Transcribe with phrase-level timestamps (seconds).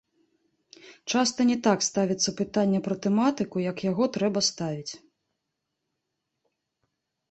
[1.13, 5.01] Часта не так ставіцца пытанне пра тэматыку, як яго трэба ставіць.